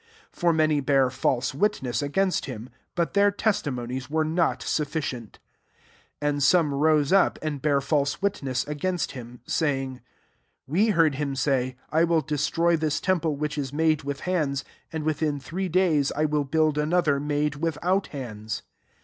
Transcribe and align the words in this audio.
56 0.29 0.39
For 0.41 0.51
many 0.51 0.79
bare 0.79 1.11
false 1.11 1.53
witness 1.53 2.01
against 2.01 2.45
him, 2.45 2.71
but 2.95 3.13
their 3.13 3.31
testimo 3.31 3.85
nies 3.87 4.09
were 4.09 4.25
not 4.25 4.63
sufficient. 4.63 5.37
57 6.21 6.27
And 6.33 6.41
some 6.41 6.73
rose 6.73 7.13
up, 7.13 7.37
aad 7.43 7.61
bare 7.61 7.81
£eilse 7.81 8.19
witness 8.19 8.65
against 8.67 9.11
him^ 9.11 9.41
saying, 9.45 10.01
58 10.65 10.91
W^ 10.91 10.93
heard 10.95 11.15
him 11.17 11.35
say, 11.35 11.75
I 11.91 12.03
will 12.05 12.21
destroy 12.21 12.75
this 12.75 12.99
temple 12.99 13.35
which 13.35 13.59
is 13.59 13.71
made 13.71 14.01
with 14.01 14.21
hands, 14.21 14.65
and 14.91 15.03
within 15.03 15.39
three 15.39 15.69
days 15.69 16.11
I 16.13 16.25
wUl 16.25 16.45
build 16.45 16.79
another, 16.79 17.19
made 17.19 17.57
without 17.57 18.05
liands. 18.11 18.63